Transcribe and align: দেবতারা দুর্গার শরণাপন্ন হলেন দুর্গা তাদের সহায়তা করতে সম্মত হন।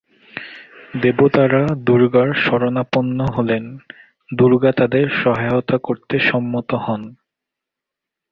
দেবতারা 1.01 1.63
দুর্গার 1.85 2.29
শরণাপন্ন 2.33 3.17
হলেন 3.35 3.63
দুর্গা 4.29 4.71
তাদের 4.71 5.05
সহায়তা 5.23 5.77
করতে 5.77 6.15
সম্মত 6.19 6.69
হন। 6.73 7.01